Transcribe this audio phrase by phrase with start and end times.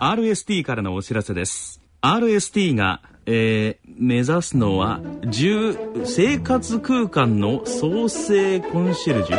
[0.00, 1.80] RST からのお知らせです。
[2.00, 9.36] RST が、えー、目指すのは10生活空間の創生コンシェルジュ？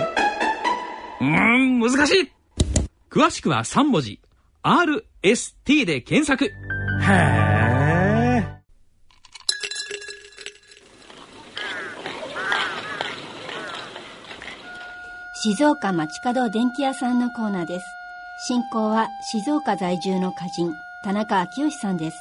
[1.22, 2.32] うーん難しい。
[3.10, 4.20] 詳しくは3文字。
[4.64, 6.46] RST で検索。
[6.46, 6.52] へ
[7.12, 7.46] え
[15.44, 17.86] 静岡町角電気屋さんのコーナーです
[18.48, 20.72] 進行は静岡在住の歌人
[21.04, 22.18] 田中昭義さんです。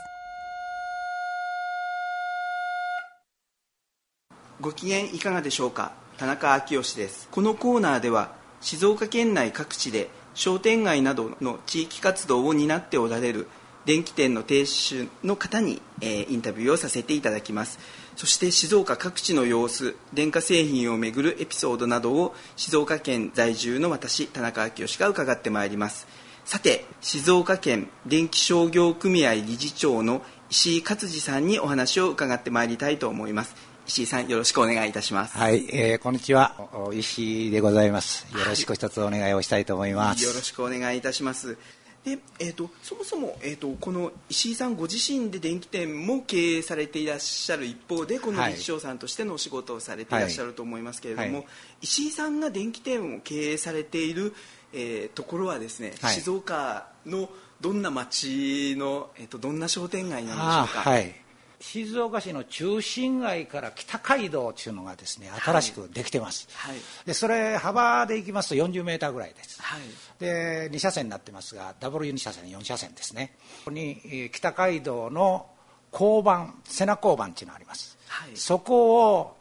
[4.58, 5.92] ご機嫌いかがでしょうか？
[6.16, 7.28] 田中昭義です。
[7.30, 8.32] このコーナーでは
[8.62, 13.46] 静岡県内各地で商店街などの地域活動を担っておられる
[13.84, 17.78] 電気店の亭主の方に、えー、インタビューをさせていただきます。
[18.16, 26.06] そして静岡各地の様子電化製品をめぐるエピソードなどを静岡県在住の私田中昭義が伺ってまいります。
[26.44, 33.54] さて静岡県電気商業組合理事長の石井勝次さんにお話を伺ってまいりたいと思います。
[33.86, 35.36] 石井さんよろしくお願いいたします。
[35.36, 36.54] はい、えー、こんにちは。
[36.92, 38.26] 石井でございます。
[38.32, 41.58] よろしく一つお願いをしたいと思います、はい、よろしくお願いいたします
[42.04, 51.34] で、えーと、そもそも、えーと、この石井さんご自身で電気店も経営されていらっしゃる一方でこの理事長さんとしてのお仕事をされていらっしゃると思いますけれども、はい。
[51.36, 51.46] はい、
[51.82, 54.34] 石井さんが電気店を経営されている、
[54.74, 57.30] えー、ところはですね、はい、静岡の
[57.62, 61.23] どんな町の、えーと、どんな商店街なんでしょうか？
[61.64, 66.76] はい静岡市の中心街から北街道というのがですね新しくできてます、はい、
[67.06, 69.80] でそれ幅でいきますと40メーターぐらいです、はい、
[70.20, 73.32] で2車線になってますが W2 車線4車線ですね。
[73.64, 75.46] ここに北街道の
[75.92, 79.36] 交番瀬名交番っていうのがあります、はい、そこを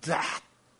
[0.00, 0.18] ざっ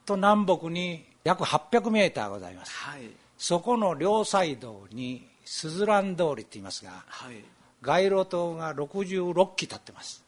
[0.05, 3.03] と南北に約800メーターございます、はい、
[3.39, 7.37] そこの両サイドにすずらん通りって言いますが、はい、
[7.83, 10.24] 街路灯が66基立ってます、はい、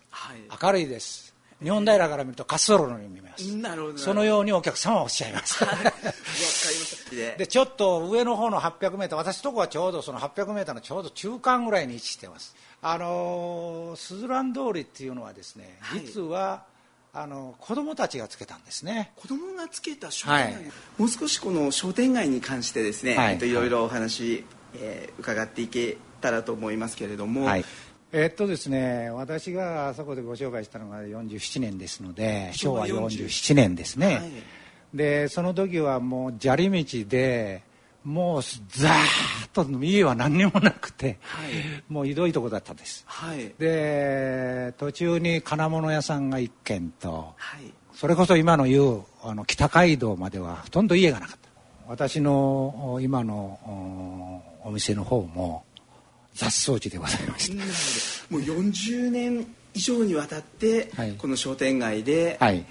[0.63, 1.35] 明るいです。
[1.63, 3.57] 日本平から見ると滑走路のように見えます。
[3.57, 12.55] なるほどそのようにお客様はおっしゃいます、 はい、でちょっと上の方の 800m 私とこはちょうどその 800m のちょうど中間ぐらいに位置してます。
[12.83, 16.65] あのすずらん通りっていうのはですね、はい、実は
[17.15, 19.13] あの子供たちがつけたんですね。
[19.17, 20.65] 子供がつけた商店街、はい、
[20.99, 24.45] もう少しこの商店街に関してですね、はい、いろいろお話、
[24.75, 27.65] えー、伺っていけたらと思いますけれども、はい、
[28.13, 34.33] えー、っとですね私があそこでご紹介したのが47年ですので昭和47年ですね、はい、
[34.95, 37.63] でその時はもう砂利道で
[38.05, 38.93] もうザー
[39.47, 41.53] ッと家は何にもなくて、はい、
[41.89, 47.63] もうひどいとこだったんです、はい、で途中に金物屋さんが1軒と、はい、
[47.93, 51.47] それこそ今の言うあの北街道まではほとんど家がなかった。
[51.89, 55.65] 私の今のお店の方も
[56.37, 62.65] 雑草地でございましたもう40年以上にわたって、はい、この商店街で、はい。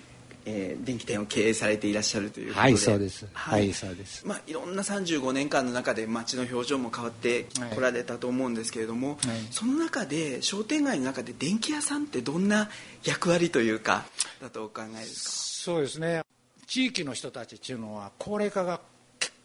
[0.48, 2.62] えー、電気店を経営されていらっしゃるということで。
[2.62, 3.28] はいそうです。
[3.34, 4.28] はい、そうです。
[4.28, 9.18] まあいろんな35年間の中で街の表情も変わってこられたと思うんですけれども、はい、
[9.50, 12.70] その中で商店街の中で電気屋さんってどんな
[13.04, 14.06] 役割というか
[14.40, 15.32] だとお考えですか？
[15.74, 16.22] そうですね。
[16.68, 18.80] 地域の人たちっていうのは高齢化が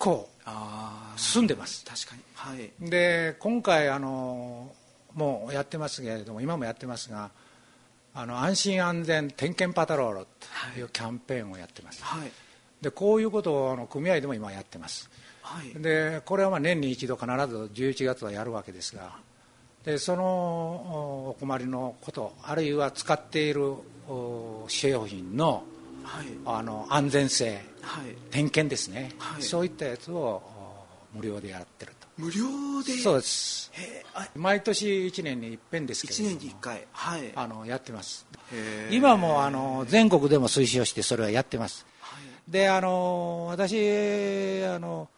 [0.00, 0.28] 構
[1.16, 1.84] 進んでます。
[1.84, 4.72] 確かに、はい、で今回あの
[5.14, 7.30] もうやってますけれども今もやってますが
[8.14, 10.26] あの安心安全点検パトロール
[10.74, 12.32] というキャンペーンをやってます、はい、
[12.80, 15.10] でこういうことをあの組合でも今やってます、
[15.42, 19.18] はい、でこれはまあ年に一度必ず11月はやるわけですが
[19.84, 20.24] でその
[21.30, 23.74] お困りのことあるいは使っている
[24.68, 25.64] 使用品の
[26.04, 30.42] はい、あの安全性、はい、点検ですね、はい、そういったやつを
[31.12, 32.08] 無料でやってると。
[32.16, 32.92] 無料で？
[32.98, 33.72] そうです。
[34.34, 38.26] 毎年1年に一遍ですけど1年に1回、はい、あのやってます。
[38.90, 41.86] 今もあの全国でも推奨してそれはやってます、
[42.48, 45.08] であの私あの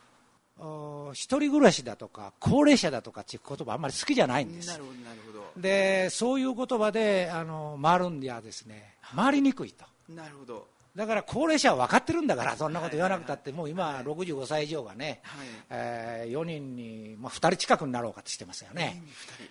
[1.14, 4.68] 一人暮らしだとか高齢者だとかっていう言葉あんまり好きじゃないんです。
[4.68, 5.60] なるほどなるほど。
[5.60, 8.94] でそういう言葉であの回るんではですね。
[9.14, 10.66] 回りにくいとなるほど。
[10.94, 15.46] だから高齢者は分かってるんだからそんなこと言わなくたってもう今65歳以上がね、はい。
[15.70, 19.02] えー、4人に、まあ、2人近くになろうかとしてますよね、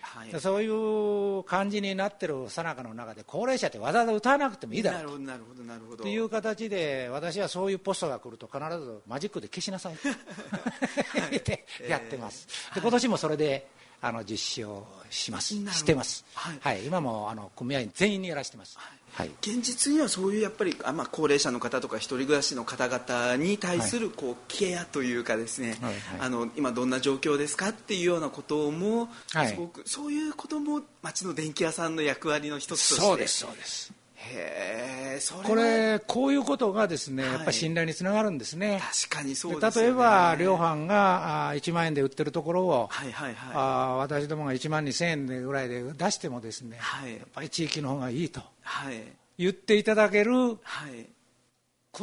[0.02, 9.96] はい、そういう感じになってるさなかの中で高齢者ってわざわざ歌わなくてもいいだろうなるほどなるほどという形で私はそういうポストが来ると必ずマジックで消しなさい。
[11.36, 12.48] ってやってます。
[12.76, 13.68] で今年もそれで
[14.02, 15.54] あの実施をします。
[15.54, 18.78] してます、はい、はい、今もあの組合員全員にやらせてます、
[19.14, 33.02] はい、現実にはそういうやっぱりあ、まあ、高齢者の方とか一人暮らしの方々に対するこうケアというかですね、はい、あの今どんな状況ですかっていうようなこともすごく、そういうことも町の電気屋さんの役割の一つとして。
[33.02, 33.94] そうですそうです
[34.30, 38.82] へこれこういうことがですね、やっぱり信頼につながるんですね。
[39.10, 49.04] 確かにそうです、ね、例えば量販があ1万円で売ってるところを、はいはいはい、あ私どもが1万2000円でぐらいで出してもですね、はい、やっぱり地域の方がいいと、はい、
[49.38, 51.08] 言っていただける、はい、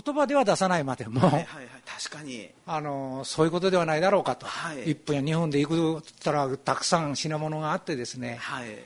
[0.05, 1.47] 言葉では出さないまでも、はいはいはい、
[1.87, 2.50] 確かに。
[2.67, 8.79] あのそういうことではないだろうかと、はい、1分や2分で行くったらたくさん品物があってですね、はい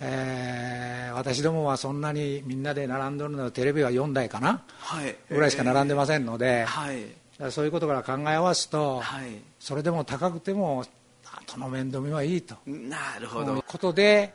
[0.00, 7.04] えー、私どもはそんなにみんなで並んでるのテレビは4台かな、はい、ぐらいしか並んでませんので、はい、
[7.50, 10.84] そういうことから考え合わすと、はい、それでも高くても
[11.22, 12.56] 後の面倒見はいいと。
[12.66, 13.62] なるほど。
[13.62, 14.34] ことで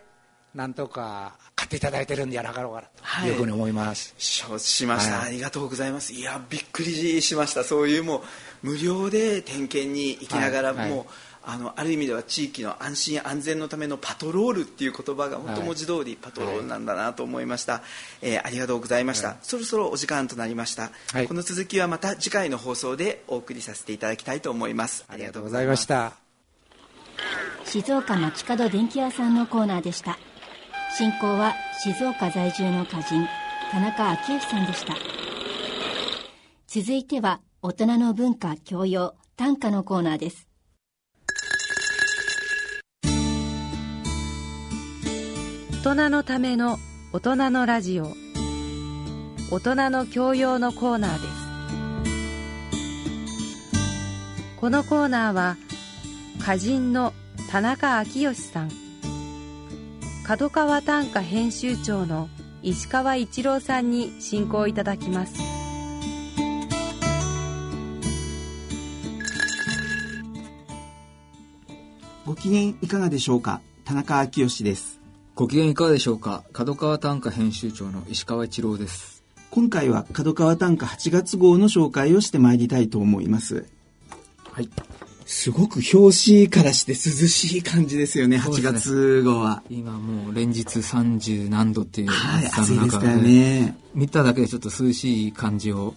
[0.54, 2.84] なんとか買っていただいてるんじゃなかろうか
[3.22, 6.14] というふうに思います、承知しました、ありがとうございます。
[6.14, 7.64] いやびっくりしました。
[7.64, 8.24] そういうも
[8.64, 11.08] う無料で点検に行きながらも、
[11.48, 17.82] あのある意味では地域の安心安全のためのパトロールっていう言葉が本当文字通りパトロールなんだなと思いました、はい、
[18.24, 25.06] えー、ありがとうございました、はい、そろそろお時間となりました、はい、この続きはまた次回の放送でお送りさせていただきたいと思います。
[25.08, 26.14] ありがとうございました。
[27.66, 30.18] 静岡町角電気屋さんのコーナーでした。
[30.98, 31.54] 進行は
[31.84, 33.28] 静岡在住の歌人
[33.72, 34.96] 田中昭義さんでした。
[36.68, 40.45] 続いては大人の文化教養短歌のコーナーです
[45.86, 46.80] 人のための
[47.14, 48.16] 大人のラジオ。
[49.52, 51.34] 大人の教養のコーナーです。
[54.60, 55.58] このコーナーは
[56.40, 57.14] 歌人の
[57.52, 58.72] 田中昭義さん。
[60.24, 62.30] 角川短歌編集長の
[62.64, 65.36] 石川一郎さんに進行いただきます。
[72.26, 73.62] ご機嫌いかがでしょうか？
[73.84, 74.95] 田中昭義です。
[75.36, 76.44] ご機嫌いかがでしょうか？
[76.54, 79.22] 角川短歌編集長の石川一郎です
[79.52, 83.66] 今回は角川短歌8月号の紹介をしてまいりたいと思います
[84.52, 84.70] はい
[85.26, 89.64] すごく表紙からして涼しい感じですよね、8月号は。
[89.70, 92.12] 今もう連日30何度っていう
[92.56, 93.76] 暑いですからね。
[93.96, 95.96] 見ただけでちょっと涼しい感じを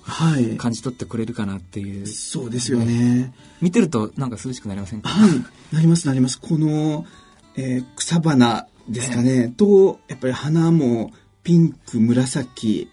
[0.57, 2.05] 感じ取ってくれるかなっていう。
[2.05, 3.35] はい、そうですよね。
[3.61, 5.11] 見てるとなんか涼しくなりませんか？
[5.11, 5.31] はい、
[5.75, 6.41] なりますなります。
[6.41, 7.05] この、
[7.57, 11.13] えー、草花ですかね、とやっぱり花も
[11.43, 12.91] ピンク紫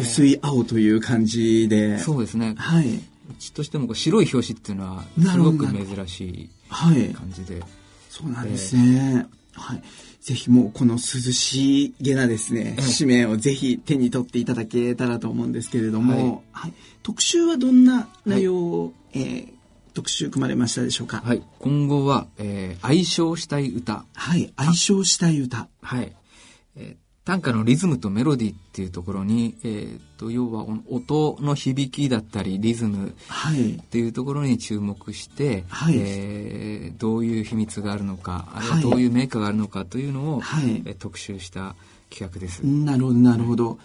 [0.00, 2.54] 薄い青という感じで、えー、そうですね。
[2.56, 2.94] はい。
[2.94, 3.00] う
[3.38, 6.94] ちとしても白い表紙っていうのはすごく珍しい感
[7.30, 7.70] じで、はい、
[8.10, 9.82] そうなんですね、えー、はい。
[10.20, 19.61] ぜひもうこの涼しげなですね、紙面をぜひ手に取っていただけたらと思うんですけれども、はい、はい、特集はどんな内容を、はい、えー
[19.94, 21.22] 特集組まれましたでしょうか？
[21.24, 21.42] はい。
[21.58, 24.04] 今後は、えー、愛称したい歌。
[24.14, 24.52] はい。
[24.56, 25.68] 愛称したい歌。
[25.82, 26.14] はい。
[26.76, 41.76] えー、短歌のリズムとメロディーっていうところに、えーと、要は音の響きだったりリズムっていうところに注目して、はい、えー、どういう秘密があるのかあるいはどういうメーカーがあるのかというのを、はい、えー、特集した
[42.08, 42.62] 企画です。
[42.62, 43.78] なるほどなるほど。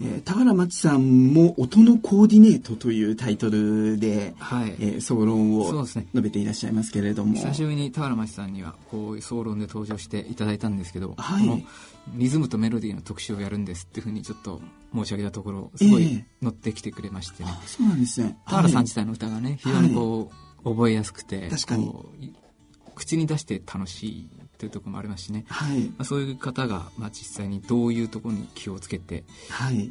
[0.00, 4.74] えー、田原町さんも「音のコーディネート」というタイトルで、はい。
[4.78, 11.62] えー、総論を述べていらっしゃいますけれども、ね、久しぶりに田原町さんにはこういう総論で登場していただいたんですけど、はい、この
[12.14, 14.60] リズムとメロディーの特集をやるんですっていうふうにちょっと
[14.94, 17.44] 申し上げたところすごい乗ってきてくれまして。
[17.44, 18.36] ね、えー、そうなんですね。
[18.46, 20.30] 田原さん自体の歌がね非常にこ
[20.64, 22.34] う、覚えやすくて確かに。
[22.94, 25.80] 口に出して楽しいというところもありますしね、はい。
[25.80, 29.24] まあ、そういう方が、まあ、実際にどういうところに気をつけて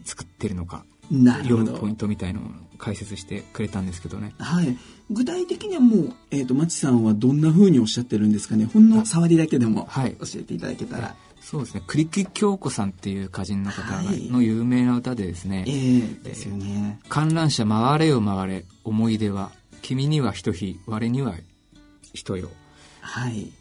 [0.04, 1.74] 作ってるのか、なるほど。
[1.74, 2.44] ポイントみたいのを
[2.78, 4.78] 解説してくれたんですけどね、はい、
[5.10, 8.66] 具体的にはもう、えーと、町さんはどんなふうにおっしゃってるんですかね？
[8.66, 10.02] ほんの触りだけでも教
[10.40, 11.04] えていただけたら。
[11.04, 11.84] はいそうですね。
[11.86, 17.00] 栗木京子さんっていう歌人の方の有名な歌でですね、はい、えー、ですよね。
[17.08, 19.52] 観覧車回れよ回れ思い出は
[19.84, 21.36] 君には一日我には
[22.16, 22.50] 人よ。
[23.00, 23.52] はい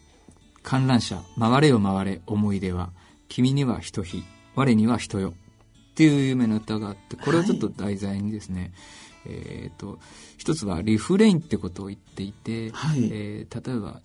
[0.64, 2.90] 観覧車回れよ回れ思い出は
[3.28, 4.25] 君には一日
[4.56, 5.35] 我には人よ
[5.92, 8.73] っていう有名な歌があってこれをちょっと題材にですね、
[9.25, 9.99] はい、えっ、と
[10.38, 14.00] 一つはリフレインってことを言っていて、はい、えー、例えば、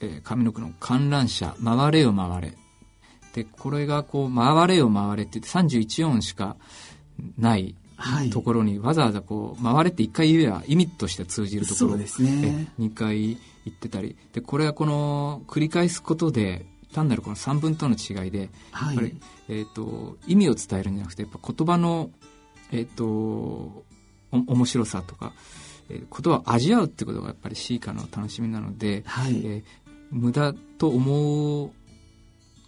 [0.00, 2.52] えー、上の句の観覧車回れよ回れ
[3.34, 6.56] でこれがこう回れよ回れって言って31音しか
[7.36, 7.74] ない
[8.30, 11.94] ところにわざわざこう回れって1回言えば意味として通じるところ。
[11.94, 12.04] を、ね、
[12.78, 14.16] 2回言ってたり。
[14.32, 22.10] でこれはこの繰り返すことで単なるこの3分との違いで、はい、やっぱり、えーと、意味を伝えるんじゃなくてやっぱ言葉の、
[22.70, 23.84] えーと、お
[24.30, 25.32] 面白さとか、
[25.90, 29.62] えー、言葉を味わうってことがやっぱりシーカの楽しみなので、はい、えー、
[30.10, 31.72] 無駄と思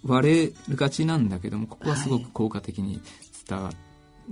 [0.03, 3.01] われがちなんだけどもここはすごく効果的に
[3.47, 3.71] 伝わ、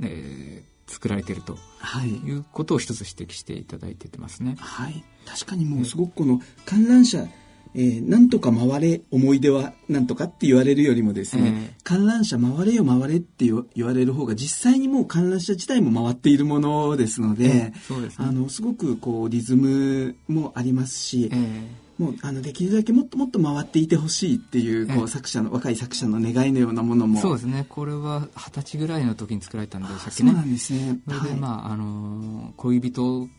[0.03, 1.58] えー、作られていると
[2.06, 2.32] い。
[2.32, 4.56] うことを一つ指摘していただいてますね。
[4.60, 7.27] はい、確かにもうすごくこの観覧車、
[7.75, 27.21] えー、なんとか回れ思い出はなんとかって言われるよりもですね、えー、観覧車回れよ回れって言われる方が実際にもう観覧車自体も回っているものですので、えー、そうですね、あのすごくこうリズムもありますし、えーもうあのできるだけもっともっと回っていてほしいっていうこう作者の若い作者の願いのようなものも。
[27.21, 27.65] そうですね。
[27.69, 30.31] これは二十歳ぐらいの時に作られたんでさっきね。
[30.31, 30.99] そうなんですね。
[31.07, 33.29] それで、まあ、あの恋人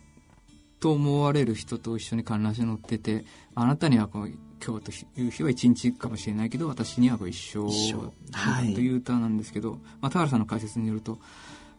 [0.80, 4.32] と思われる人と一緒に観覧車乗っててあなたにはこう
[4.64, 7.66] 今日という日は一日かもしれないけど私にはこう一生
[8.32, 11.18] はい、という歌なんですけど、まあ、田原さんの解説によると、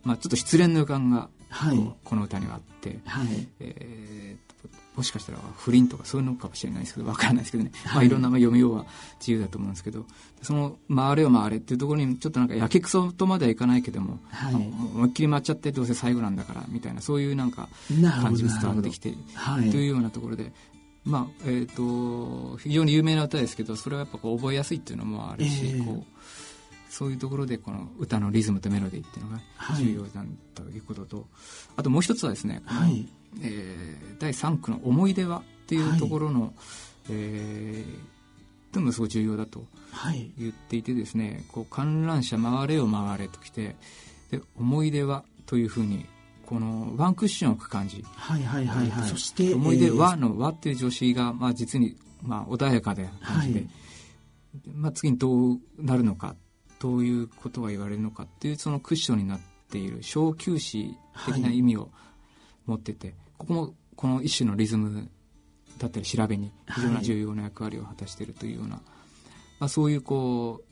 [0.04, 3.48] まあ、ちょっと失恋の予感が、はい、この歌にはあって、はい。
[3.60, 4.47] えー、
[4.96, 7.72] もしかしたら不倫とかそういうのかもしれないですけど、わからないですけどね。
[7.86, 8.86] はい、まあいろんな読みようは
[9.20, 10.06] 自由だと思うんですけど、
[10.42, 17.70] その回れよ回れっていうところにちょっとなんかやけくそとまではいかないけども、はい、思いっきり回っちゃってどうせ最後なんだからみたいな、そういうなんか
[18.22, 20.52] 感じが伝わってきて、はい、というようなところで、
[21.06, 26.14] まあ、えっ、ー、と、非常に有名な歌ですけど、それはやっぱこう覚えやすいっていうのもあるし、えー、こう、
[26.90, 29.42] そういうところでこの歌のリズムとメロディーっていうのが
[29.76, 31.26] 重要だということと、はい、
[31.78, 33.08] あともう一つはですね、はい、
[33.42, 36.52] えー、第3区の「思い出は」っていうところの、はい、
[37.10, 39.66] えー、でもすごい重要だと
[40.38, 43.76] 言っていてですね、こう観覧車回れよ回れときて
[44.32, 46.06] で思い出はというふうに
[46.46, 53.70] このワンクッションを置く感じ、はいはいはいはい、そして思い出はの「は」っていう助詞が、まあ、実に、まあ、穏やかで感じで、はい、
[54.74, 56.36] まあ、次にどうなるのか
[56.80, 60.94] どういうことが言われるのかっていうそのクッションになっている小休止
[61.26, 61.90] 的な意味を
[62.68, 65.10] 持ってて、はい、ここもこの一種のリズム
[65.80, 68.84] だったり調べに非常に重要な役割を果たしているというような、はい、
[69.60, 70.68] まあ、そういうこう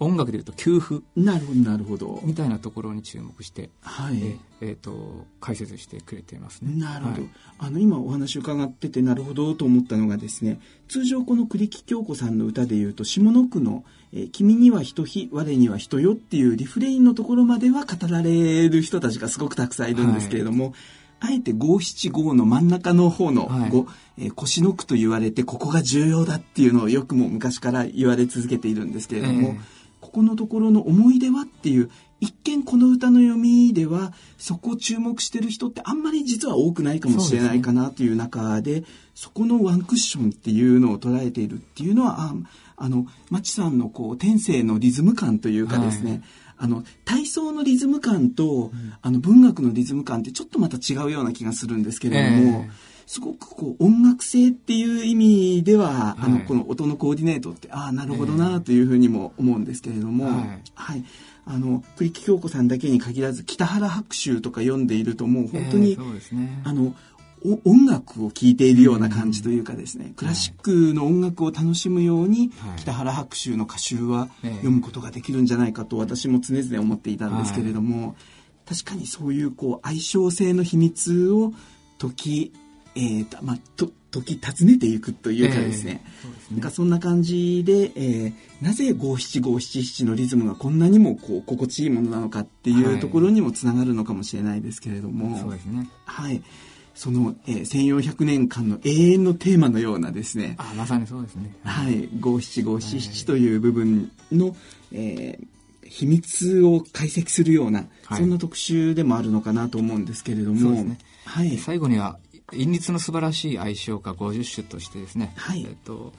[0.00, 2.20] 音楽でいうと給付なるほどなるほど。
[2.22, 4.22] みたいなところに注目して、はい。
[4.22, 6.72] ええー、と解説してくれていますね。
[6.80, 20.74] なるほど、はい、あの今お話伺っててなるほどと思ったのがですね通常この栗木京子さんの歌でいうと下の句の「えー、君には人日我には人よ」っていうリフレインのところまでは語られる人たちがすごくたくさんいるんですけれども、はい
[21.20, 38.84] あえて五七五の真ん中の方の五、はい、えー、腰の句と言われてここが重要だっていうのをよくも昔から言われ続けているんですけれども、えーここのところの思い出はっていう一見この歌の読みではそこを注目してる人ってあんまり実は多くないかもしれないかなという中で
[39.14, 42.34] そこのワンクッションっていうのを捉えているっていうのはあ
[42.76, 46.22] あのマチさんのこう天性のリズム感というかですね、はい
[46.58, 61.04] あの体操のリズム感と、うん、あの文学のリズム感ってちょっとまた違うような気がするんですけれども、えーすごくこう音楽性っていう意味では、はい、あのこの音のコーディネートってああなるほどなというふうにも思うんですけれども、はい、はい、
[61.46, 66.94] あの栗木京子さんだけに限らず北原白秋とか読んでいるともう本当に、えーね、あの
[67.64, 78.16] 音楽を聴いているような感じというかですね、うん、クラシックの音楽を楽しむように、はい、北原白秋の歌集は読むことができるんじゃないかと私も常々思っていたんですけれども、はい、
[78.68, 81.52] 確かにそういうこう相性性の秘密を
[81.98, 82.52] 解き
[82.98, 86.02] えーとまあ、と時訪ねていくというかですね。
[86.50, 95.88] えー、なんかそんな感じで、えー、なぜ五七五七七のリズムがこんなにもこう心地いいものなのかっていうところにもつながるのかもしれないですけれども、はい、そうですね。
[96.06, 96.42] はい
[96.98, 100.56] その、えー、1400年間の永遠のテーマのようなですね。
[100.58, 101.54] あまさにそうですね。
[101.62, 102.08] はい。
[102.18, 104.56] 五七五七七という部分の、
[104.90, 112.18] えー、秘密を解析するような、はい、そんな特集でもあるのかなと思うんですけれども、ね、はい、最後には
[112.52, 116.12] 韻律の素晴らしい愛称歌50首としてですね、はい、えっと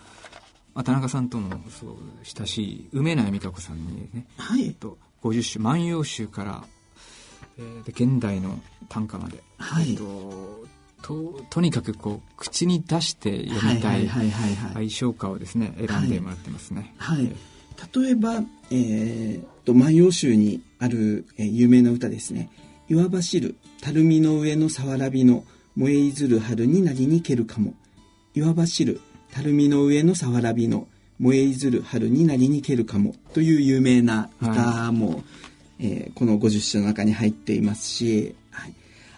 [0.73, 4.67] まあ、田中さんともすごく親しい梅内美香子さんにね、はい。
[4.67, 6.63] えっと、50首「万葉集」から、
[7.59, 9.91] えー、で現代の短歌まで、はい。
[9.91, 10.65] えっと、
[11.01, 14.09] ととにかくこう口に出して読みたい
[14.75, 16.93] 愛称歌をですね選んでもらってますね。
[16.97, 17.35] はい、はい、
[18.01, 22.49] 例えば、えー、と「万葉集」にある、えー、有名な歌ですね
[22.89, 25.43] 「岩走る垂水の上のさわらびの」
[25.75, 27.73] 燃えいずる春になりにけるかも。
[28.35, 28.99] 岩走る
[29.33, 30.87] 垂水の上のさわらびの
[31.19, 33.15] 燃えいずる春になりにけるかも。
[33.33, 35.23] という有名な歌も、はい、
[35.79, 38.73] えー、この50首の中に入っていますし、はい、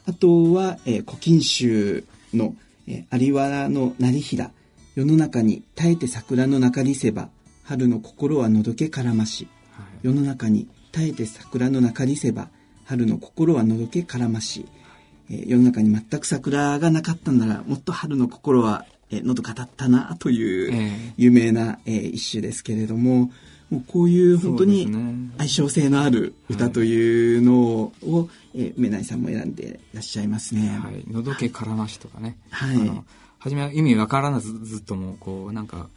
[0.05, 2.55] あとは、えー、古今集の、
[2.87, 4.51] えー、有原の成平。
[4.93, 7.29] 世の中に耐えて桜の中にせば
[7.63, 12.49] 春の心はのどけからまし、はい、世の中に耐えて桜の中にせば
[12.83, 14.65] 春の心はのどけからまし、
[15.29, 23.31] えー、世の中に全く桜がなかったんならもっと春の心は、えー、のどかだったなという有名な、えー、一首ですけれども、
[23.71, 24.91] もうこういう本当に
[25.37, 30.67] 相性性のある歌というのを、ねはい、えー、メナイさんも選んでいらっしゃいますね。
[30.77, 31.09] はい。
[31.09, 32.37] のどけからましとかね。
[32.49, 33.03] はい。
[33.39, 35.89] 初めは意味わからずずっともこうなんか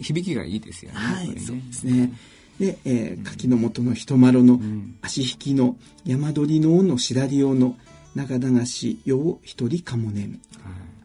[0.00, 0.98] 響きがいいですよね。
[0.98, 2.12] はい、ね、そうですね。
[2.58, 4.60] で、えー、柿の本の人丸の
[5.02, 7.76] 足引きの山鳥の尾の白り尾の
[8.14, 10.30] 長流しよう一人かもねん。
[10.32, 10.40] はい、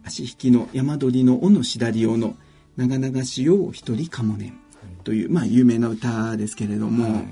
[0.05, 2.35] 足引きの山鳥の尾の白り尾の
[2.75, 4.66] 長流しよう一人かもねん。
[5.07, 7.23] という、まあ、有名な歌ですけれども、はいはい、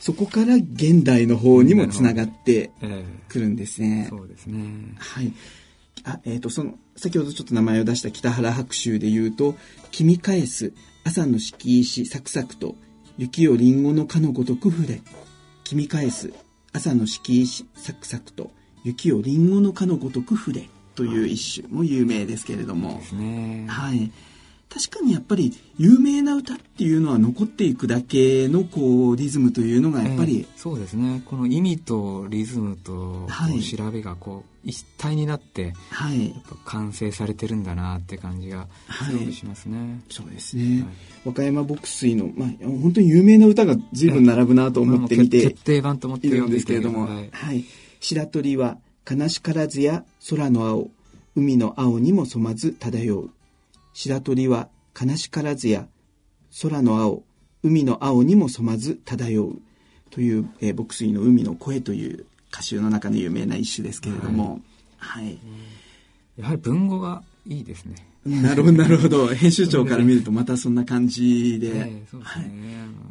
[0.00, 2.72] そこから現代の方にもつながって
[3.28, 4.08] くるんですね。
[4.10, 4.96] そうですね。
[4.98, 5.32] はい。
[6.02, 9.54] あ、えっ、ー、と、その、先ほどちょっと名前を出した北原白秋で言うと、
[9.92, 10.72] 君返す、
[11.04, 12.74] 朝の敷石サクサクと、
[13.16, 15.02] 雪をリンゴのかのごとく触れ、
[15.62, 16.32] 君返す、
[16.72, 18.50] 朝の敷石サクサクと、
[18.82, 23.00] 雪をリンゴのかのごとく触れ、という一首も有名ですけれども。
[23.12, 24.10] ね、はい。
[24.68, 31.22] 確かにやっぱり有名な歌っていうのは残っていくだけのこうリズムというのがやっぱり、えー、そうですね。
[31.24, 33.26] この意味とリズムと
[33.76, 38.66] 調べがこう一体になって、はい、やっぱ完成されてるんだなって感じが
[39.08, 40.94] すごくしますね、はい、そうですね、はい、
[41.26, 47.64] 和歌山牧水の、まあ、本当に有名な歌が随分並ぶなと思ってみて決定版と思っているんですけれども、はい、
[48.00, 50.90] 白鳥は悲しからずや空の青
[51.36, 53.30] 海の青にも染まず漂う
[53.96, 55.88] 白鳥は悲しからずや
[56.62, 57.22] 空の青
[57.62, 59.58] 海の青にも染まず漂う
[60.10, 64.60] という、えー、牧水の海の声という歌集の中の有名な一首ですけれども、
[64.98, 65.38] はい、はい、
[66.36, 67.94] やはり文語がいいですね。
[68.26, 69.28] なるほど、なるほど。
[69.28, 71.80] 編集長から見るとまたそんな感じで。
[71.80, 71.92] はい、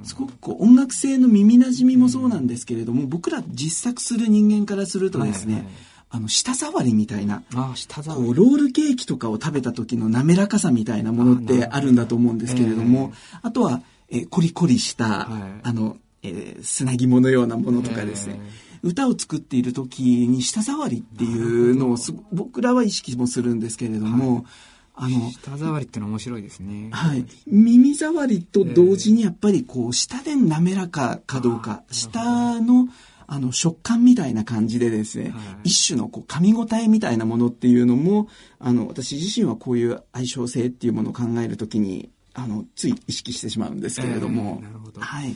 [0.04, 5.74] すごくこう音楽性の耳なじみもそうなんですけれども、僕ら実作する人間からするとですね、はいはい
[6.15, 8.24] あの、舌触りみたいな、あ舌触り。
[8.24, 18.39] こう、ロールケーキとかを食べた時の滑らかさみたいなものってあるんだと思うんですけれども、あ,、とは、えー、コリコリした、はい、あの、えー、砂肝のようなものとかですね、
[18.82, 21.97] 歌を作っている時に舌触りっていうのを
[22.32, 24.45] 僕らは意識もするんですけれども、
[24.93, 25.13] はい。
[25.15, 26.91] あの、舌触りってのは面白いですね。
[26.93, 27.25] はい。
[27.45, 32.88] 耳触りと同時にやっぱりこう、舌で滑らかかどうか、舌の
[33.27, 38.27] あの、食感みたいな感じでですね、はい、一種のこう噛み応えみたいなものっていうのも、
[38.59, 45.35] あの、私自身はこういう相性性っていうものを考えるときに、あの、つい意識してしまうんですけれども、えー、なるほどはい。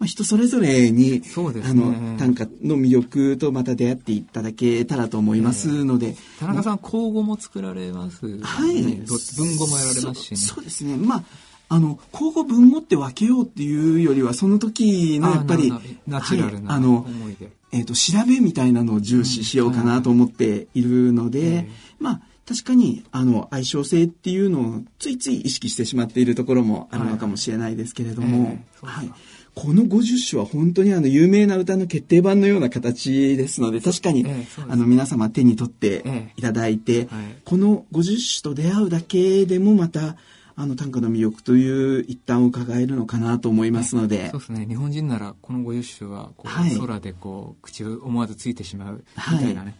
[0.00, 1.22] まあ、人それぞれに、ね、
[1.62, 6.08] あの、短歌の魅力とまた出会っていただけたらと思いますので。
[6.08, 8.82] えー、田中さん、口語も作られます、ね、はい。
[8.82, 10.36] 文語もやられますしね。
[10.38, 10.96] そうですね。
[10.96, 11.24] まあ、
[11.72, 15.72] あの、交互文語って分けようっていうよりは、その時のやっぱり、
[16.04, 17.44] ナチュラルな思いで。
[17.44, 21.68] はい、えっ、ー、と、調べみたいなのを重視しようかなと思っているので、
[22.00, 28.56] まあ、確かに、あの、相性性っていうのをついつい意識してしまっているところもあるのかもしれないですけれども、はい。
[28.82, 29.12] はい、
[29.54, 34.26] この50首は本当にあの、有名な歌の決定版のような形ですので、確かに、
[34.68, 36.02] あの、皆様手に取って
[36.36, 37.06] いただいて、
[37.44, 40.16] この50首と出会うだけでもまた、
[40.56, 44.66] あの短歌の魅力という一端を伺えるのかなと思いますので、そうですね。
[44.66, 49.74] 日本人ならこの50首はこう、はい、空でこう口を思わずついてしまうみたいなね、はい、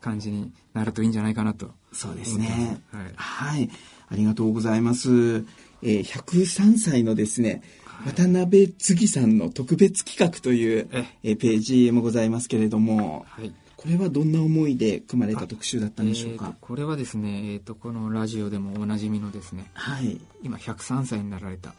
[0.00, 2.80] 感じになるといいんじゃないかなとそうですね。
[2.92, 3.70] はい、はい、
[4.08, 5.44] ありがとうございます、
[5.82, 7.62] えー、103歳のですね
[8.06, 10.88] 渡辺次さんの特別企画という、
[11.22, 21.74] えー、ページもございますけれども、はいこれはどんな思いで組まれた特集だったんでしょうか、えー、これはですね、えーと、このラジオでもおなじみのですね、はい、今103歳になられた、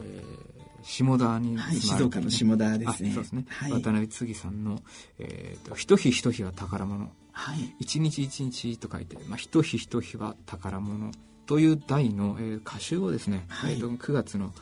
[0.00, 3.10] えー、下田に、ね、はい、静岡の下田ですね。
[3.10, 4.80] そうですね、はい、渡辺次さんの
[5.18, 11.10] 「えーと、一日一日は宝物」はい、一日一日と書いて、まあ、一日一日は宝物。
[11.46, 14.54] という題の、えー、歌集をですね、はい、えーと、9月の、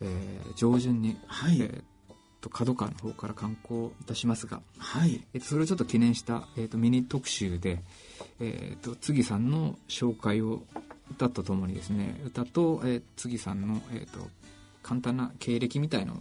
[0.00, 1.60] えー、上旬に、はい。
[1.60, 1.91] えー
[2.42, 5.22] と角川の方から刊行いたしますが、はい。
[5.32, 7.82] えー、とそれをちょっと記念した、えー、とミニ特集で、
[8.40, 10.62] えー、と次さんの紹介を
[11.12, 14.28] 歌とともにですね歌と、えー、次さんの、えー、と
[14.82, 16.16] 簡単な経歴みたいのを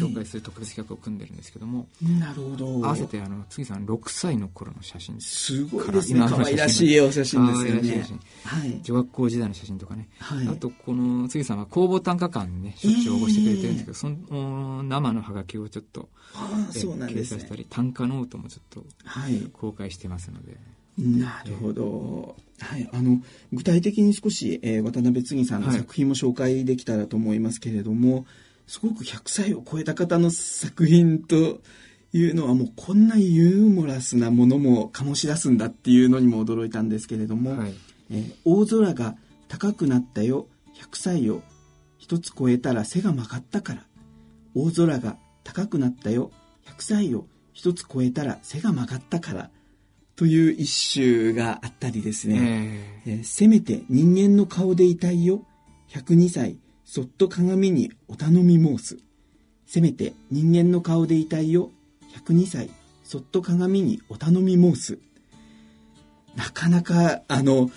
[0.00, 2.66] 紹介する特別企画を組んでるんですけども、なるほど。
[2.66, 5.64] 合わせてあの次さん6歳の頃の写真す。
[5.64, 6.26] ごいですね。
[6.28, 8.18] 可愛らしいお写真ですよね。
[8.44, 16.08] はい、女学校時代の写真とかね、はい、あとこの次さんは工房短歌館にねしょっちゅう応募してくれてるんですけど、えー、その生のハガキをちょっと
[16.70, 18.84] そうなんです、ね、掲載したり短歌ノートもちょっと
[19.52, 20.56] 公開してますので、
[20.98, 23.20] なるほど、はい、あの
[23.52, 28.24] 具体的に少し、えー、渡辺次さんの作品も紹介できたらと思いますけれども、はい、
[28.66, 31.60] すごく100歳を超えた方の作品と
[32.12, 37.74] いうのはもうこんなユーモラスなものも醸し出すんだっていうのにも驚いたんですけれども「はい、
[38.10, 41.42] えー、大空が高くなったよ100歳を
[41.98, 43.86] 一つ超えたら背が曲がったから
[44.54, 46.32] 大空が高くなったよ
[46.66, 49.50] 100歳を一つ超えたら背が曲がったから」
[50.18, 55.44] という一首があったりですね、えー、せめて人間の顔でいたいよ。
[55.90, 56.56] 102歳。
[56.84, 58.98] そっと鏡にお頼み申す。
[59.64, 61.70] せめて人間の顔でいたいよ。
[62.26, 62.68] 102歳。
[63.04, 64.98] そっと鏡にお頼み申す。
[66.34, 67.70] なかなかあの、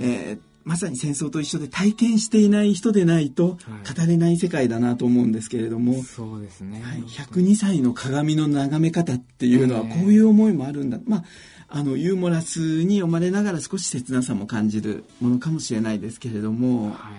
[0.00, 3.58] えー、まさに戦争と一緒で体験していない人でないと語
[4.04, 11.24] れない世界だなと思うんですけれども、はい、そうですね、はい、102歳の鏡の眺め方っていうのはこういう思いもあるんだ、まあ
[11.68, 17.10] あのユーモラスに読まれながら少し切なさも感じるものかもしれないですけれども、は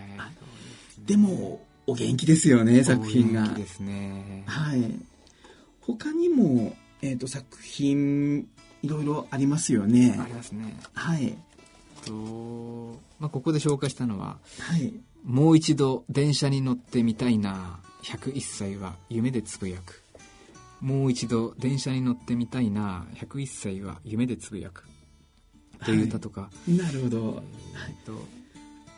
[1.03, 3.47] い、でもお元気ですよね作品が。
[3.49, 4.43] ですね。
[4.47, 4.91] はい。
[5.81, 8.47] 他にも、えーと、作品
[8.81, 10.17] いろいろありますよね。
[10.19, 10.77] ありますね。
[10.93, 11.35] はい。
[12.05, 20.03] とまあ、ここで紹介したのは、はい、もう一度電車に乗ってみたいな101歳は夢でつぶやく
[20.85, 24.83] もう一度電車に乗ってみたいな101歳は夢でつぶやく。
[25.83, 28.35] という歌とか、はい、なるほど、えー、はい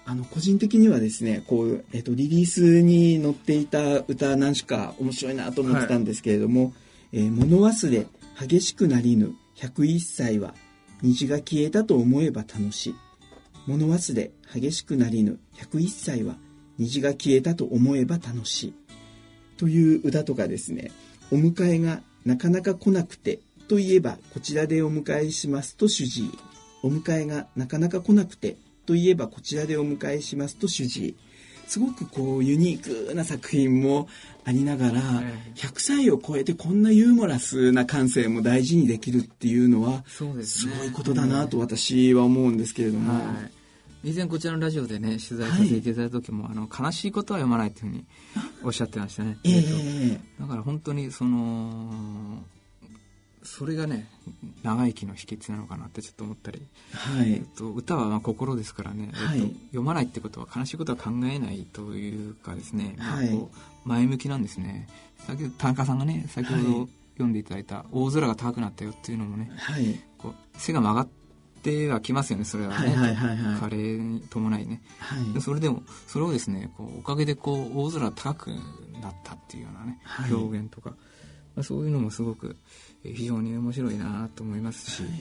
[0.05, 6.73] あの個人的にはですねこう、えーと、リリースに載っていた歌何首か面白いなと思ってたんですけれども「はい、
[7.13, 8.05] えー、物忘れ
[8.39, 10.53] 激しくなりぬ101歳は
[11.01, 12.95] 虹が消えたと思えば楽しい」
[13.67, 16.37] 「物忘れ激しくなりぬ101歳は
[16.77, 18.73] 虹が消えたと思えば楽しい」
[19.57, 20.91] という歌とかですね
[21.31, 26.25] お迎えがなかなか来なくてといえばこちらでお迎えしますと主治。
[26.25, 26.31] 医
[26.83, 31.09] お迎えがなかなか来なくてといえばこちらでお迎えしますと主治。
[31.09, 31.15] 医
[31.67, 34.07] すごくこうユニークな作品も
[34.45, 35.01] ありながら、
[35.55, 43.56] 100歳を超えてこんなユーモラスな感性も大事にできるっていうのはすごいことだなと私は思うんですけれども、はい
[44.03, 45.81] 以前こちらのラジオでね取材させてい。
[45.81, 48.05] ただいた時も、はい、あの悲しいことは読まないというふうに
[48.63, 52.43] おっしゃってましたね、えー、だから本当にその
[53.43, 54.07] それがね
[54.61, 56.61] 長生きの秘訣なのかなってちょっと思ったり、
[56.93, 57.33] はい。
[57.33, 64.87] えっと、歌はまあ心ですからね、はい、えっと、読まないってことは悲しいことは考えないというかですね、まあ、こう前向きなんですね。
[65.25, 71.07] 先ほど田中さんがね先ほど読んでいただいた「大空が高くなったよ」っていうのもね、はい、こう背が曲がっ
[71.67, 78.47] てはきますよねそれはね、はいはいはい、加齢に伴いね、はい、それでもそれをですねこうおかげでこう大空高く
[79.01, 80.91] なったっていうようなね、はい、表現とか、
[81.55, 82.55] まあ、そういうのもすごく
[83.03, 85.11] 非常に面白いなと思いますし、はい。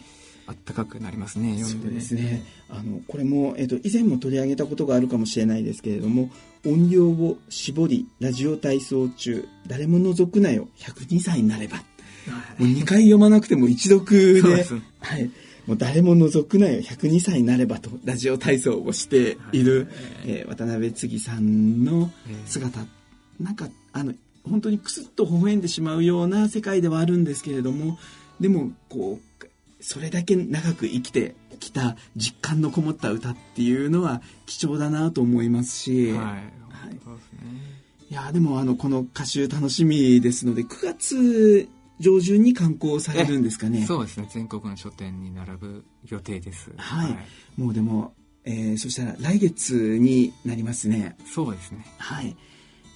[0.48, 2.44] あったかくなりますね読んで、ね、ですね。
[2.70, 6.30] あのこれも、えっと、以前も取り上げたことがあるかもしれないですけれども
[6.64, 11.82] 音量を絞りラジオ体操中誰も覗くなよ102歳になれば、も
[12.60, 14.64] う2回読まなくても一読で。
[15.00, 15.30] はい、
[15.66, 16.80] もう誰も覗くなよ。
[16.80, 19.62] 102歳になればとラジオ体操をしてい。
[19.64, 19.88] る、
[20.24, 22.10] えー、渡辺次さんの
[22.46, 22.86] 姿、
[23.40, 24.14] なんかあの
[24.48, 27.98] 本当にクスッと微笑んでしまうような世界ではあるんですけれども
[28.40, 29.46] でもこう
[29.80, 36.50] それだけ長く生きてきた実感のこもった歌っていうのは貴重だなと思いますし、はい、はい。
[38.08, 43.84] いやでもあのこの歌集楽しみですので9月上旬に刊行されるんですかね。
[43.86, 44.28] そうですね。
[44.30, 51.16] 全国の書店に並ぶ予定です、はい、はい、もうでも、えー、そしたら来月になりますね。
[51.26, 51.86] そうですね。
[51.98, 52.36] はい。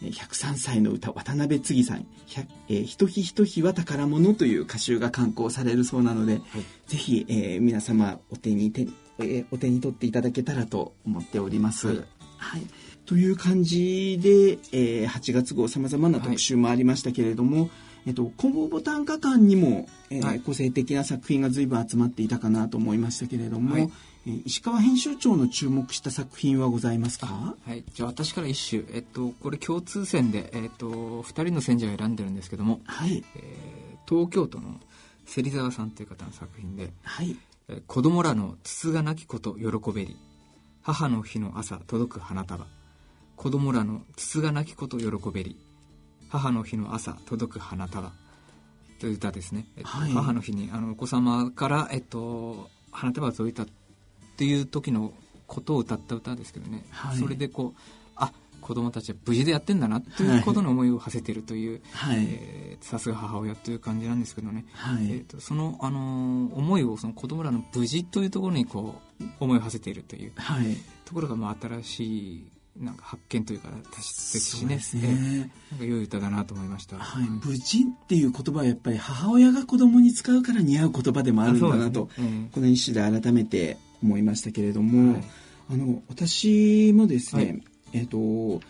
[0.02, 2.06] 103歳の歌渡辺次さん
[2.70, 6.42] 「えー、ひとひひとひは宝物」という歌集が刊行されるそうなので、はい、
[6.86, 11.88] ぜひ、えー、皆様お手に手、えー、お手に取っていただけたらと思っております。
[11.88, 11.96] はい、
[12.38, 12.62] はい。
[13.04, 17.70] という感じで、えー、8月号さまざまな特集もありましたけれども、はい
[18.06, 23.92] えっと、コンボボタン画館にも、えー、はい、個性的な作品が随分集まっていたかなと思いましたけれども、はい、
[24.26, 27.56] えー、石川編集長の注目した作品はございますか？
[27.66, 27.84] はい。
[27.92, 33.22] じゃあ私から一首、えっと、これ共通選で、えっと、2人の選者を選んでるんですけども、はい。
[33.36, 34.80] えー、東京都の
[35.26, 37.36] 芹沢さんという方の作品で「はい。
[37.68, 40.16] えー、子供らのつつがなきこと喜べり。
[40.82, 42.66] 母の日の朝届く花束」
[43.36, 45.56] 子供らの筒が泣きこと喜べり
[46.30, 48.12] 母の日の朝届く花束
[49.00, 53.66] という歌ですね、えっと、はい、母の日にあのお子様から、えっと、花束が届いたっ
[54.36, 55.12] ていう時の
[55.46, 57.80] ことを歌った歌ですけどね、はい、それでこう
[58.14, 61.80] あ子供たちは無事でやってんだなということの思いを馳せているという
[62.80, 72.46] さすが母親という感じなんですけどね、はい、えーと、その、あのー、思いをその子供らの無事というところにこう思いを馳せているという、はい、ところがまあ新しい
[72.80, 75.50] なんか発見というかですしねですね。
[75.70, 85.24] なんか良い歌だなと思いました、はい、無事っていう言葉はやっぱり母親が子供に使うから似合う言葉でもあるんだなと、ねうん、この一首で改めて思いましたけれども、はい、
[85.72, 87.62] あの私もですね、はい、
[87.92, 88.64] えっ、ー、と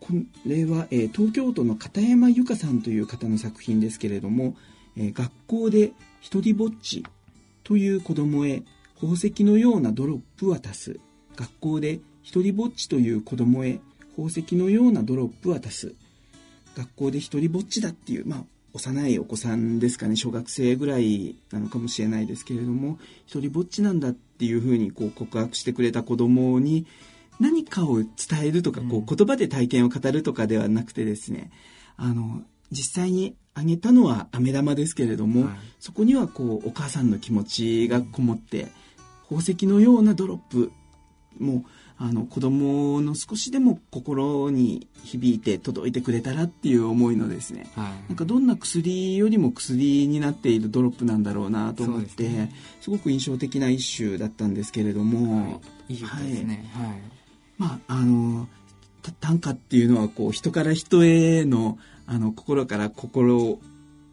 [0.00, 0.12] こ
[0.46, 4.54] れは、えー、東京都の片山由香さんという方の作品ですけれども、
[4.96, 7.04] えー、学校で一人ぼっち
[7.64, 8.62] という子供へ
[8.94, 11.00] 宝石のようなドロップ渡す。
[11.36, 13.78] 学校で一人ぼっちという子供へ
[14.16, 15.94] 宝石のようなドロップ渡す。
[16.76, 20.16] 学校で一人ぼっちだっていう、まあ、幼いお子さんですかね。
[20.16, 26.88] 小学生ぐらいなのかもしれないですけれども一人ぼっちなんだっていうふうにこう告白してくれた子供に
[27.38, 28.08] 何かを伝
[28.42, 31.52] えるとか、こう言葉で体験を語るとかではなくてですね。
[31.96, 38.66] あの実際にあげたのは飴玉ですけれども、はい、そこにはこうお母さんの気持ちがこもって
[39.28, 40.72] 宝石のようなドロップ
[41.38, 41.64] も
[41.98, 57.00] あの子供の少しでも心に響いて届いてくれたらっていう思いのですね、はい、なんかどんな薬よりも薬になっているドロップなんだろうなと思って、ね、すごく印象的な一首だったんですけれども、はい、いいですね、はい、
[57.56, 58.46] まああの
[59.20, 63.58] 短歌っていうのはこう人から人へのあの心から心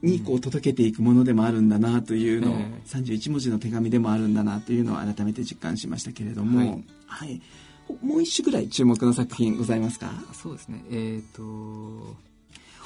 [0.01, 2.81] にこう届けていくものでもあるんだなというのを、え。
[2.85, 7.41] ー、31文字の手紙でもあるんだなというのを改めて実感しましたけれども、はい、はい、
[8.01, 10.11] もう一種ぐらい注目の作品ございますか？
[10.33, 10.83] そうですね。
[10.89, 12.15] えっ、ー、と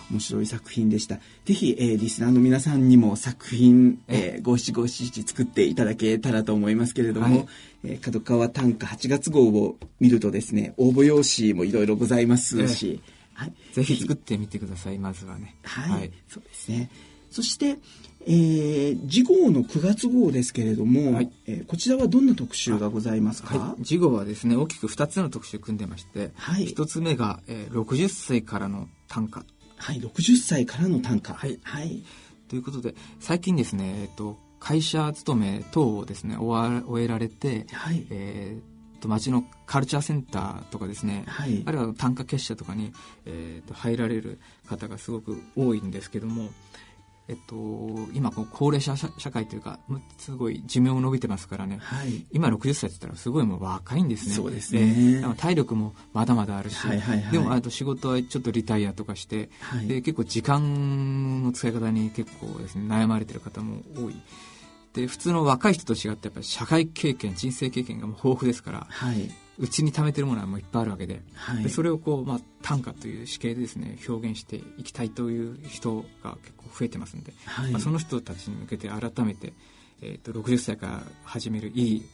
[0.10, 1.20] 面白い作品でした。
[1.46, 7.48] ぜひ、えー、リスナーの皆さんにも作品、えー、五七五七作っていただけたらと思いますけれども、はい、
[7.84, 13.02] えー、角川短歌8月号を見るとですね、応募用紙もいろいろございますし、
[13.34, 15.56] はい、ぜひ作ってみてください、まずはね。
[15.64, 16.90] はい、はい、そうですね。
[17.30, 17.78] そして、
[18.30, 29.46] えー、次号の9月号ですけれども、はい、えー、こちらはどんな特集がございますか、はい、次号はですね大きく2つの特集を組んでまして、はい、1つ目が、えー、60歳からの短歌。
[29.80, 31.34] はい60歳からの短歌。
[31.36, 32.04] はい、はい、
[32.50, 38.06] ということで最近ですね、えっと、会社勤め等をですね終えられて、はい。
[38.10, 42.92] えー、と町のカルチャーセンターとかですね、はい、あるいは短歌結社とかに、
[43.26, 46.50] えー、と入られる方がすごく多いんですけども
[47.30, 47.56] えっと、
[48.14, 49.80] 今こう高齢者社会というか
[50.18, 54.36] すごい寿命伸びてますからね、はい、今60歳って言ったらすごいもう若いんですね。
[54.36, 64.16] そうですね、体力もまだまだあるし、はいはいはい、でもあと仕事はちょっとリタイアとかして、はい、で結構時間の使い方に結構ですね悩まれてる方も多い。
[64.94, 71.22] で普通の若い人と違ってやっぱり社会経験人生経験がもう豊富ですから、はい、うちに貯めてるものはもういっぱいあるわけで。
[71.34, 79.54] はい、でそれをこう、まあ、短歌という詩形でですね表現していきたいという人が結構増えてますんで、はい、まあ、その人たちに向けて改めて、
[80.02, 82.06] えーと、60歳から始めるいい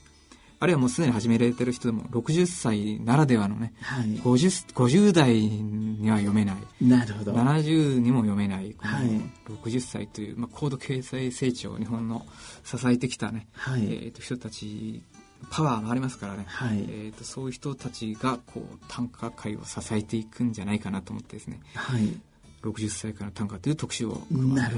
[0.59, 6.55] あるいはもうすでに始められてる人でも60歳ならではのね、はい、50, 50代には読めない。
[6.81, 7.33] なるほど。
[7.33, 12.25] 70にも読めないこの60歳という、まあ、高度経済成長を日本の
[12.63, 15.03] 支えてきたね、はい、えーと人たち
[15.49, 22.01] パワーもありますからね、はい、えーと、そういう人たちがこう短歌界を支えていくんじゃないかなと思ってですね、はい、
[22.63, 24.21] 60歳から短歌という特集を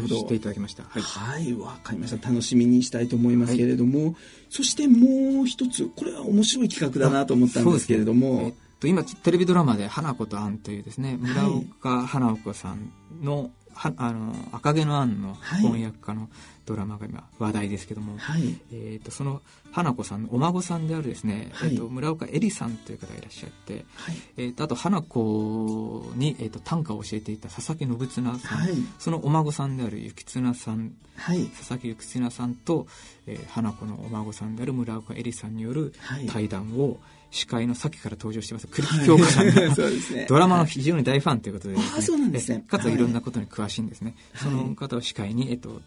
[0.08, 0.84] していただきました。
[0.84, 1.00] は
[1.40, 1.54] い。
[1.54, 2.30] わ、はい、かりました。
[2.30, 4.16] 楽しみにしたいと思いますけれども、はい、
[4.50, 8.46] そしてもう一つこれは面白い企画だなと思ったんですけれども、ね。
[8.46, 16.30] えっと、今テレビドラマで「花子とアン」というですね村岡花子さんのはあの赤毛のアンの翻訳家の
[16.66, 28.68] ドラマが今話題ですけども、はい、えーと、その花子さんのお孫さんであるですね、はい、えーと、村岡恵里さんという方がいらっしゃって、はい、えーと、あと花子に、えー、と短歌を教えていた佐々木信綱さん、
[29.00, 32.88] そのお孫さんである幸綱さん、佐々木幸綱さんと、
[33.28, 35.94] えー、花子のお孫さんである村岡恵里さんによる
[36.32, 36.98] 対談を、
[37.36, 42.64] 司会のさっきから登場してます栗木京子さんが、 ね、ドラマの非常に大ファンということで、ね、あそうなんですね。
[42.68, 45.82] かついろんなことに詳しいんですね、はい、その方を司会に、えっと、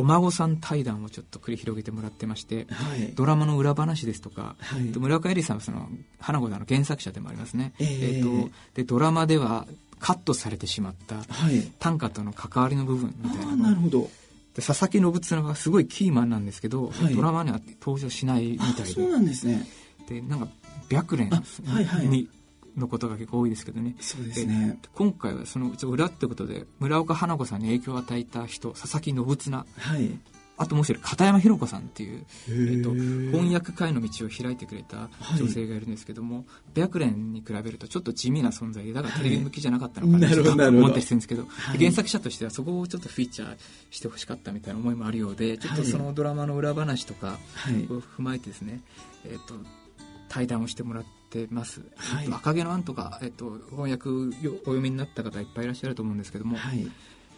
[0.00, 9.66] お孫さん対談をちょっと繰り広げてもらってまして、はい、ドラマの裏話ですとか、はい、村岡恵里さんはその花子さんの原作者でもありますね、えー、えーとでドラマでは
[9.98, 11.16] カットされてしまった
[11.78, 14.08] 短歌との関わりの部分みたいななるほど。
[14.54, 18.86] で佐々木信綱がすごいキーマンなんですけど、はい、ドラマには登場しないみたいで。
[18.86, 19.66] そうなんですね。
[20.08, 20.48] でなんか
[20.90, 22.28] 白蓮に
[22.76, 23.96] のことが結構多いですけどね。
[24.00, 24.78] そうですね。
[24.94, 30.18] 今回はその裏ってことで村岡花子さんに影響を与えた人佐々木信綱、はい、
[30.60, 40.28] あともう一人片山弘子さんっていう、えっと、翻訳会の道を開いてくれた女性がいるんですけども、はい、白蓮に比べるとちょっと地味な存在でだからテレビ向きじゃなかったのかな。
[40.28, 43.56] と思ったりしてるんですけど、はい、原作者としてはそこをちょっとフィーチャー
[43.90, 47.38] してほしかったみたいな思いもあるようでちょっとそのドラマの裏話とか
[47.88, 48.82] を踏まえてですね、
[49.24, 49.54] えっと
[50.30, 56.88] 対談をしてもらってます、はい、赤毛のアンとか、えっと、翻訳お読みになった方いっぱいいらっしゃると思うんですけども、はい。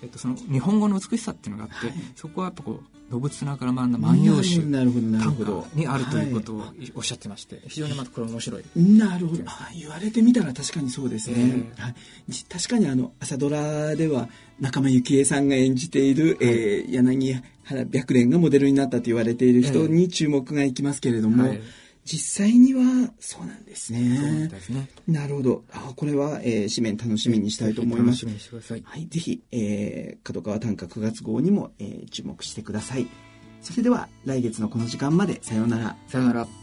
[0.02, 6.64] えっと、その日本語の美しさっていうのがあって、はい、そこはやっぱこう動綱から学んだ万葉集短歌にあるということを
[6.96, 8.64] おっしゃってまして、非常にまたこれ面白い。
[8.74, 9.44] なるほど。
[9.46, 11.94] あ言われてみたら確かにそうですね、えー、はい、
[12.48, 14.28] 確かにあの朝ドラでは
[14.60, 21.60] 仲間由紀恵さんが演じている、はい、えー、柳原白蓮がモデルになったと言われている人に注目がいきますけれども、はい
[22.04, 24.16] 実際にはそうなんですね。
[24.16, 24.88] そうですね。
[25.06, 25.64] なるほど。
[25.72, 28.26] あこれは、えー、紙面楽しみにしたいと思います。
[28.26, 28.82] 楽しみにしてください。
[28.84, 29.06] はい。
[29.06, 33.06] ぜひ、えー、角川短歌9月号にも、えー、注目してください。
[33.60, 35.96] それでは、来月のこの時間まで、さようなら。
[36.08, 36.61] さようなら。